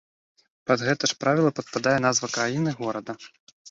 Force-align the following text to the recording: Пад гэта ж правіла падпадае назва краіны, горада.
Пад 0.71 0.85
гэта 0.87 1.03
ж 1.13 1.19
правіла 1.25 1.53
падпадае 1.61 1.97
назва 2.09 2.35
краіны, 2.35 2.79
горада. 2.85 3.23